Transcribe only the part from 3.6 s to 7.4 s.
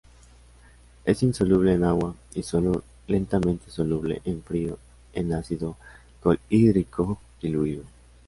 soluble en frío en ácido clorhídrico